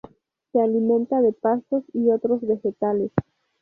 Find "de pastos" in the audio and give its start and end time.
1.21-1.83